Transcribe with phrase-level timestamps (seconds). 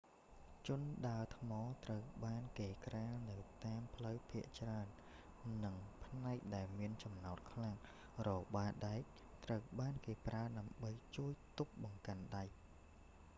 [0.67, 1.51] ជណ្ដើរថ្ម
[1.85, 4.87] ត្រូវបានគេក្រាលនៅតាមផ្លូវភាគច្រើន
[5.65, 7.77] និងផ្នែកដែលមានចំណោទខ្លាំង
[8.27, 9.01] របាដែក
[9.45, 12.43] ត្រូវបានគេប្រើដើម្បីជួបទប់បង្កាន់ដែ